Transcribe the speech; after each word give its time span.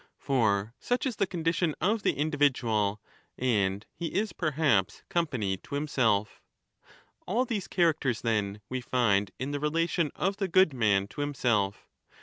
(For 0.17 0.73
such 0.79 1.05
is 1.05 1.17
the 1.17 1.27
condition 1.27 1.75
of 1.79 2.01
the 2.01 2.13
individual 2.17 2.99
and 3.37 3.85
he 3.93 4.07
is 4.07 4.33
perhaps 4.33 5.03
company 5.09 5.57
to 5.57 5.75
himself) 5.75 6.41
All 7.27 7.45
these 7.45 7.67
characters 7.67 8.21
then 8.21 8.55
^ 8.57 8.61
we 8.67 8.81
find 8.81 9.29
in 9.37 9.51
the 9.51 9.59
relation 9.59 10.09
of 10.15 10.37
the 10.37 10.47
good 10.47 10.73
man 10.73 11.07
to 11.09 11.21
himself. 11.21 11.87